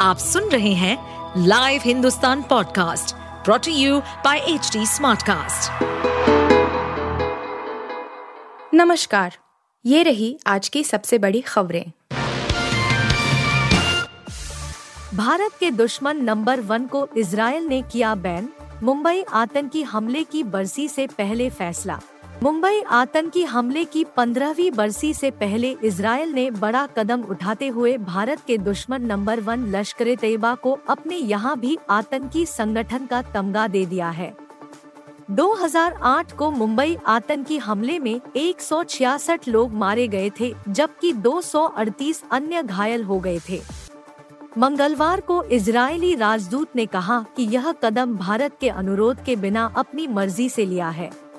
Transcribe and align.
आप 0.00 0.18
सुन 0.18 0.48
रहे 0.48 0.72
हैं 0.74 0.96
live 1.46 1.80
Hindustan 1.84 2.42
podcast 2.42 3.14
brought 3.44 3.72
you 3.72 3.98
by 4.24 4.38
H 4.48 4.70
smartcast. 4.88 5.82
नमस्कार 8.74 9.36
ये 9.84 10.02
रही 10.02 10.38
आज 10.46 10.68
की 10.68 10.82
सबसे 10.84 11.18
बड़ी 11.18 11.40
खबरें 11.40 11.84
भारत 15.14 15.56
के 15.60 15.70
दुश्मन 15.70 16.22
नंबर 16.22 16.60
वन 16.60 16.86
को 16.86 17.06
इसराइल 17.16 17.66
ने 17.66 17.82
किया 17.82 18.14
बैन 18.14 18.48
मुंबई 18.82 19.22
आतंकी 19.32 19.82
हमले 19.82 20.22
की 20.24 20.42
बरसी 20.46 20.88
से 20.88 21.06
पहले 21.18 21.50
फैसला 21.50 22.00
मुंबई 22.42 22.80
आतंकी 22.90 23.42
हमले 23.44 23.84
की 23.84 24.04
पंद्रहवीं 24.16 24.70
बरसी 24.70 25.12
से 25.14 25.30
पहले 25.30 25.70
इसराइल 25.84 26.32
ने 26.32 26.50
बड़ा 26.50 26.86
कदम 26.86 27.22
उठाते 27.22 27.68
हुए 27.68 27.96
भारत 27.98 28.40
के 28.46 28.56
दुश्मन 28.58 29.02
नंबर 29.02 29.40
वन 29.40 29.66
लश्कर 29.66 30.14
तैयबा 30.14 30.54
को 30.54 30.72
अपने 30.88 31.16
यहाँ 31.16 31.58
भी 31.60 31.76
आतंकी 31.90 32.46
संगठन 32.46 33.06
का 33.06 33.20
तमगा 33.22 33.66
दे 33.68 33.84
दिया 33.86 34.10
है। 34.10 34.32
2008 35.30 36.32
को 36.32 36.50
मुंबई 36.50 36.96
आतंकी 37.06 37.58
हमले 37.58 37.98
में 37.98 38.20
एक 38.36 38.60
सौ 38.60 38.82
छियासठ 38.84 39.48
लोग 39.48 39.74
मारे 39.74 40.08
गए 40.08 40.30
थे, 40.40 40.54
जबकि 40.68 41.12
238 41.12 42.24
अन्य 42.32 42.62
घायल 42.62 43.04
हो 43.04 43.20
गए 43.20 43.38
थे। 43.48 43.62
मंगलवार 44.58 45.20
को 45.20 45.42
इजरायली 45.42 46.14
राजदूत 46.14 46.76
ने 46.76 46.86
कहा 46.86 47.24
कि 47.36 47.42
यह 47.42 47.72
कदम 47.72 48.16
भारत 48.16 48.56
के 48.60 48.68
अनुरोध 48.68 49.24
के 49.24 49.36
बिना 49.36 49.72
अपनी 49.76 50.06
मर्ज़ी 50.06 50.48
से 50.48 50.66
लिया 50.66 50.88
है। 50.88 51.29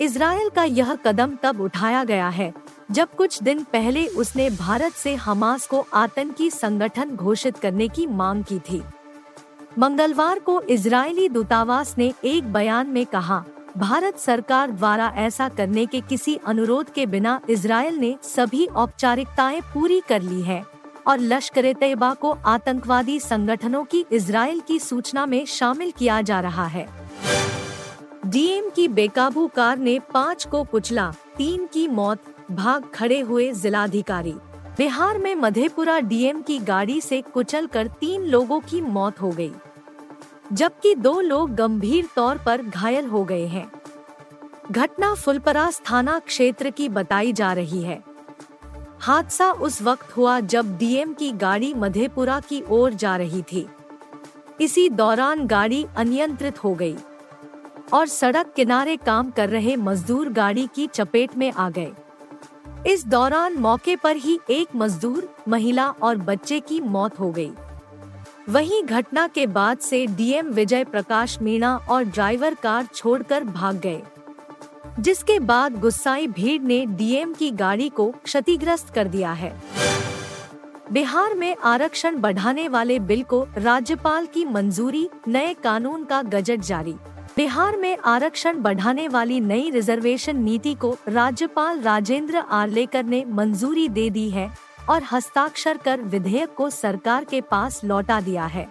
इसराइल 0.00 0.48
का 0.48 0.64
यह 0.64 0.94
कदम 0.96 1.36
तब 1.42 1.60
उठाया 1.60 2.02
गया 2.04 2.28
है, 2.28 2.52
जब 2.90 3.14
कुछ 3.14 3.42
दिन 3.42 3.62
पहले 3.62 4.06
उसने 4.06 4.48
भारत 4.50 4.92
से 4.92 5.14
हमास 5.14 5.66
को 5.66 5.84
आतंकी 5.94 6.50
संगठन 6.50 7.10
घोषित 7.10 7.56
करने 7.56 7.88
की 7.88 8.06
मांग 8.06 8.44
की 8.44 8.58
थी। 8.60 8.82
मंगलवार 9.78 10.38
को 10.38 10.60
इजरायली 10.62 11.28
दूतावास 11.28 11.94
ने 11.98 12.12
एक 12.24 12.52
बयान 12.52 12.86
में 12.86 13.04
कहा, 13.06 13.44
भारत 13.76 14.18
सरकार 14.18 14.70
द्वारा 14.70 15.12
ऐसा 15.16 15.48
करने 15.48 15.86
के 15.86 16.00
किसी 16.00 16.38
अनुरोध 16.46 16.92
के 16.92 17.06
बिना 17.06 17.40
इसराइल 17.48 17.96
ने 17.96 18.16
सभी 18.24 18.66
औपचारिकताएँ 18.66 19.60
पूरी 19.74 20.00
कर 20.08 20.22
ली 20.22 20.42
है 20.42 20.62
और 21.06 21.20
लश्कर 21.20 21.72
तैयबा 21.72 22.12
को 22.14 22.32
आतंकवादी 22.46 23.18
संगठनों 23.20 23.84
की 23.84 24.04
इसराइल 24.12 24.60
की 24.60 24.78
सूचना 24.78 25.26
में 25.26 25.44
शामिल 25.46 25.90
किया 25.90 26.20
जा 26.22 26.40
रहा 26.40 26.66
है। 26.66 26.86
डीएम 28.32 28.68
की 28.70 28.86
बेकाबू 28.88 29.46
कार 29.46 29.78
ने 29.78 29.98
पाँच 30.12 30.44
को 30.44 30.62
कुचला 30.64 31.10
तीन 31.36 31.66
की 31.66 31.86
मौत 31.88 32.22
भाग 32.50 32.84
खड़े 32.94 33.18
हुए 33.20 33.50
जिलाधिकारी। 33.52 34.32
बिहार 34.78 35.18
में 35.18 35.34
मधेपुरा 35.34 35.98
डीएम 36.00 36.40
की 36.42 36.58
गाड़ी 36.60 37.00
से 37.00 37.20
कुचलकर 37.34 37.88
तीन 38.00 38.22
लोगों 38.26 38.60
की 38.60 38.80
मौत 38.80 39.20
हो 39.22 39.30
गई, 39.30 39.52
जबकि 40.52 40.94
दो 40.94 41.20
लोग 41.20 41.54
गंभीर 41.54 42.08
तौर 42.16 42.38
पर 42.38 42.62
घायल 42.62 43.06
हो 43.06 43.24
गए 43.24 43.46
हैं। 43.46 43.70
घटना 44.70 45.14
फुलपरास 45.14 45.82
थाना 45.90 46.18
क्षेत्र 46.18 46.70
की 46.70 46.88
बताई 46.90 47.32
जा 47.32 47.52
रही 47.52 47.82
है। 47.82 48.02
हादसा 49.00 49.52
उस 49.52 49.80
वक्त 49.82 50.16
हुआ 50.16 50.40
जब 50.40 50.76
डीएम 50.78 51.12
की 51.12 51.32
गाड़ी 51.36 51.72
मधेपुरा 51.76 52.40
की 52.40 52.64
ओर 52.70 52.94
जा 52.94 53.16
रही 53.16 53.42
थी। 53.42 53.66
इसी 54.60 54.88
दौरान 54.90 55.46
गाड़ी 55.46 55.86
अनियंत्रित 55.96 56.64
हो 56.64 56.74
गई। 56.74 56.96
और 57.92 58.06
सड़क 58.06 58.52
किनारे 58.56 58.96
काम 58.96 59.30
कर 59.30 59.48
रहे 59.48 59.76
मजदूर 59.76 60.28
गाड़ी 60.28 60.68
की 60.74 60.86
चपेट 60.86 61.36
में 61.36 61.52
आ 61.52 61.70
गए। 61.70 61.92
इस 62.86 63.06
दौरान 63.06 63.54
मौके 63.54 63.96
पर 63.96 64.16
ही 64.16 64.38
एक 64.50 64.68
मजदूर, 64.76 65.36
महिला 65.48 65.88
और 65.88 66.16
बच्चे 66.16 66.60
की 66.60 66.80
मौत 66.80 67.20
हो 67.20 67.30
गई। 67.30 67.52
वहीं 68.48 68.82
घटना 68.82 69.26
के 69.26 69.46
बाद 69.46 69.78
से 69.78 70.06
डीएम 70.06 70.46
विजय 70.46 70.84
प्रकाश 70.84 71.38
मीणा 71.42 71.76
और 71.76 72.04
ड्राइवर 72.04 72.54
कार 72.54 72.88
छोड़कर 72.94 73.44
भाग 73.44 73.76
गए। 73.76 74.02
जिसके 75.00 75.38
बाद 75.38 75.80
गुस्साई 75.80 76.26
भीड़ 76.26 76.62
ने 76.62 76.86
डीएम 76.86 77.34
की 77.34 77.50
गाड़ी 77.50 77.88
को 77.88 78.14
क्षतिग्रस्त 78.24 78.94
कर 78.94 79.08
दिया 79.08 79.32
है। 79.32 79.62
बिहार 80.92 81.34
में 81.34 81.56
आरक्षण 81.64 82.16
बढ़ाने 82.16 82.68
वाले 82.68 82.98
बिल 82.98 83.22
को 83.22 83.46
राज्यपाल 83.58 84.26
की 84.26 84.44
मंजूरी, 84.44 85.10
नए 85.28 85.54
कानून 85.54 86.04
का 86.04 86.22
गजट 86.22 86.60
जारी। 86.60 86.94
बिहार 87.36 87.76
में 87.76 87.96
आरक्षण 88.04 88.58
बढ़ाने 88.58 89.06
वाली 89.08 89.38
नई 89.40 89.70
रिजर्वेशन 89.70 90.36
नीति 90.36 90.74
को 90.74 90.96
राज्यपाल 91.08 91.80
राजेंद्र 91.80 92.36
आर्लेकर 92.50 93.04
ने 93.04 93.24
मंजूरी 93.28 93.88
दे 93.88 94.08
दी 94.10 94.28
है 94.30 94.48
और 94.88 95.02
हस्ताक्षर 95.02 95.76
कर 95.76 96.00
विधेयक 96.02 96.54
को 96.54 96.68
सरकार 96.70 97.24
के 97.24 97.40
पास 97.40 97.80
लौटा 97.84 98.20
दिया 98.20 98.46
है। 98.46 98.66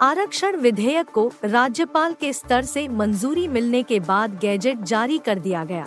आरक्षण 0.00 0.56
विधेयक 0.56 1.10
को 1.10 1.30
राज्यपाल 1.44 2.14
के 2.20 2.32
स्तर 2.32 2.64
से 2.64 2.88
मंजूरी 2.88 3.46
मिलने 3.48 3.82
के 3.82 4.00
बाद 4.00 4.38
गैजेट 4.38 4.82
जारी 4.82 5.18
कर 5.18 5.38
दिया 5.38 5.64
गया। 5.64 5.86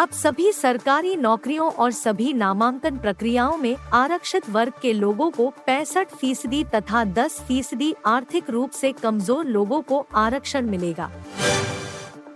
अब 0.00 0.10
सभी 0.10 0.52
सरकारी 0.52 1.14
नौकरियों 1.16 1.68
और 1.72 1.90
सभी 1.92 2.32
नामांकन 2.32 2.98
प्रक्रियाओं 2.98 3.56
में 3.56 3.76
आरक्षित 3.92 4.48
वर्ग 4.50 4.72
के 4.82 4.92
लोगों 4.92 5.30
को 5.30 5.48
पैंसठ 5.66 6.14
फ़ीसदी 6.14 6.62
तथा 6.64 7.04
10 7.06 7.38
फ़ीसदी 7.40 7.92
आर्थिक 8.06 8.48
रूप 8.50 8.70
से 8.70 8.92
कमज़ोर 8.92 9.44
लोगों 9.46 9.80
को 9.82 9.98
आरक्षण 10.14 10.66
मिलेगा। 10.66 11.10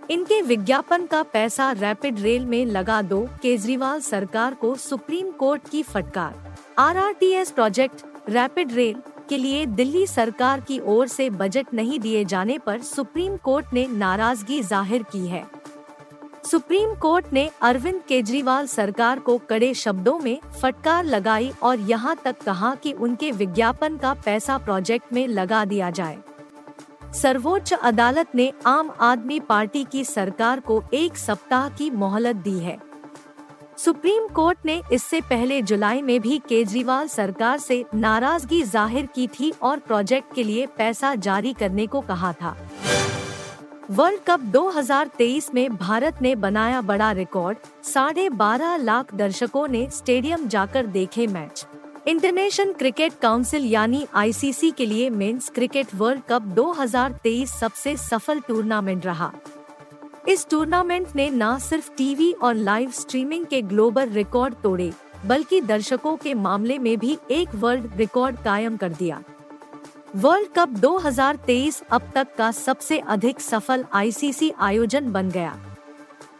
इनके 0.09 0.41
विज्ञापन 0.41 1.05
का 1.05 1.23
पैसा 1.23 1.71
रैपिड 1.71 2.19
रेल 2.19 2.45
में 2.45 2.65
लगा 2.65 3.01
दो, 3.01 3.21
केजरीवाल 3.41 4.01
सरकार 4.01 4.53
को 4.53 4.75
सुप्रीम 4.75 5.31
कोर्ट 5.31 5.69
की 5.69 5.83
फटकार। 5.83 6.55
आरआरटीएस 6.77 7.51
प्रोजेक्ट, 7.51 8.05
रैपिड 8.29 8.73
रेल, 8.73 9.01
के 9.29 9.37
लिए 9.37 9.65
दिल्ली 9.65 10.07
सरकार 10.07 10.61
की 10.61 10.79
ओर 10.79 11.07
से 11.07 11.29
बजट 11.31 11.73
नहीं 11.73 11.99
दिए 11.99 12.23
जाने 12.25 12.57
पर 12.57 12.81
सुप्रीम 12.83 13.37
कोर्ट 13.37 13.73
ने 13.73 13.87
नाराज़गी 13.87 14.61
ज़ाहिर 14.63 15.03
की 15.03 15.27
है। 15.27 15.45
सुप्रीम 16.45 16.93
कोर्ट 16.93 17.25
ने 17.33 17.49
अरविंद 17.61 18.01
केजरीवाल 18.07 18.67
सरकार 18.67 19.19
को 19.19 19.37
कड़े 19.49 19.73
शब्दों 19.73 20.17
में 20.19 20.39
फटकार 20.61 21.03
लगाई 21.03 21.51
और 21.63 21.79
यहाँ 21.81 22.15
तक 22.23 22.41
कहा 22.41 22.73
कि 22.75 22.91
उनके 22.93 23.31
विज्ञापन 23.31 23.97
का 23.97 24.13
पैसा 24.25 24.57
प्रोजेक्ट 24.57 25.13
में 25.13 25.27
लगा 25.27 25.63
दिया 25.65 25.89
जाए। 25.89 26.17
सर्वोच्च 27.13 27.73
अदालत 27.73 28.35
ने 28.35 28.51
आम 28.65 28.91
आदमी 29.01 29.39
पार्टी 29.39 29.83
की 29.83 30.03
सरकार 30.03 30.59
को 30.59 30.81
एक 30.93 31.17
सप्ताह 31.17 31.69
की 31.69 31.89
मोहलत 31.89 32.35
दी 32.35 32.57
है। 32.59 32.77
सुप्रीम 33.77 34.27
कोर्ट 34.27 34.57
ने 34.65 34.81
इससे 34.93 35.21
पहले 35.21 35.61
जुलाई 35.63 36.01
में 36.01 36.19
भी 36.21 36.37
केजरीवाल 36.49 37.07
सरकार 37.07 37.57
से 37.57 37.83
नाराज़गी 37.95 38.61
ज़ाहिर 38.63 39.05
की 39.05 39.27
थी 39.29 39.51
और 39.61 39.79
प्रोजेक्ट 39.79 40.33
के 40.35 40.43
लिए 40.43 40.65
पैसा 40.77 41.15
जारी 41.17 41.53
करने 41.53 41.87
को 41.87 42.01
कहा 42.03 42.33
था। 42.33 42.55
वर्ल्ड 43.91 44.19
कप 44.27 44.39
2023 44.39 45.53
में 45.53 45.75
भारत 45.75 46.21
ने 46.21 46.35
बनाया 46.35 46.81
बड़ा 46.81 47.11
रिकॉर्ड। 47.11 47.57
साढ़े 47.83 48.29
बारह 48.29 48.75
लाख 48.77 49.13
दर्शकों 49.15 49.67
ने 49.67 49.89
स्टेडियम 49.89 50.47
जाकर 50.47 50.85
देखे 50.85 51.27
मैच। 51.27 51.65
इंटरनेशनल 52.07 52.73
क्रिकेट 52.73 53.13
काउंसिल 53.21 53.65
यानी 53.65 54.07
आईसीसी 54.15 54.71
के 54.71 54.85
लिए 54.85 55.09
मेंस 55.09 55.49
क्रिकेट 55.49 55.87
वर्ल्ड 55.95 56.21
कप 56.29 56.41
2023 56.41 57.53
सबसे 57.59 57.95
सफल 57.97 58.39
टूर्नामेंट 58.39 59.05
रहा। 59.05 59.31
इस 60.27 60.47
टूर्नामेंट 60.49 61.07
ने 61.15 61.29
न 61.29 61.57
सिर्फ़ 61.59 61.91
टीवी 61.97 62.31
और 62.31 62.53
लाइव 62.53 62.91
स्ट्रीमिंग 62.91 63.45
के 63.45 63.61
ग्लोबल 63.61 64.09
रिकॉर्ड 64.09 64.55
तोड़े, 64.63 64.91
बल्कि 65.25 65.61
दर्शकों 65.61 66.15
के 66.15 66.33
मामले 66.33 66.79
में 66.79 66.97
भी 66.97 67.17
एक 67.31 67.55
वर्ल्ड 67.55 67.89
रिकॉर्ड 67.95 68.35
कायम 68.35 68.77
कर 68.77 68.89
दिया। 68.89 69.21
वर्ल्ड 70.15 70.47
कप 70.55 70.75
2023 70.79 71.81
अब 71.91 72.01
तक 72.15 72.27
का 72.37 72.49
सबसे 72.51 72.97
अधिक 73.05 73.39
सफल 73.39 73.83
आईसीसी 73.93 74.51
आयोजन 74.59 75.11
बन 75.11 75.29
गया। 75.29 75.55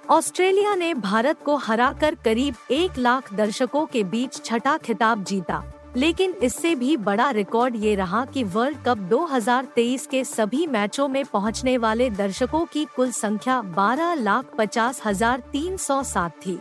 ऑस्ट्रेलिया 0.10 0.76
ने 0.76 0.94
भारत 0.96 1.42
को 1.46 1.56
हराकर 1.56 2.16
करीब 2.16 2.72
एक 2.72 2.98
लाख 2.98 3.34
दर्शकों 3.34 3.86
के 3.86 4.04
बीच 4.06 4.40
छठा 4.46 4.78
खिताब 4.78 5.24
जीता, 5.24 5.62
लेकिन 5.96 6.34
इससे 6.44 6.74
भी 6.76 6.96
बड़ा 7.00 7.30
रिकॉर्ड 7.32 7.76
ये 7.76 7.96
रहा 7.96 8.24
कि 8.26 8.44
वर्ल्ड 8.46 8.78
कप 8.86 8.98
2023 9.10 10.06
के 10.08 10.24
सभी 10.24 10.66
मैचों 10.68 11.08
में 11.08 11.24
पहुँचने 11.26 11.78
वाले 11.78 12.10
दर्शकों 12.12 12.66
की 12.66 12.86
कुल 12.96 13.12
संख्या 13.14 13.62
बारह 13.76 14.14
लाख 14.14 14.56
पचास 14.58 15.02
हज़ार 15.06 15.44
तीन 15.52 15.78
सौ 15.78 16.02
सात 16.06 16.38
थी। 16.46 16.60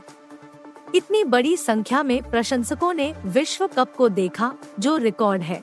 इतनी 0.95 1.23
बड़ी 1.27 1.57
संख्या 1.57 2.03
में 2.03 2.21
प्रशंसकों 2.23 2.93
ने 2.95 3.13
विश्व 3.27 3.67
कप 3.69 3.95
को 3.97 4.09
देखा, 4.11 4.53
जो 4.81 4.97
रिकॉर्ड 4.97 5.43
है। 5.43 5.63